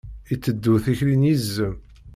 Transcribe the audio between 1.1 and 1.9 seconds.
n yizem.